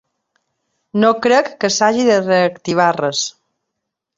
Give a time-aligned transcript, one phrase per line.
[1.03, 3.25] No crec que s’hagi de reactivar res.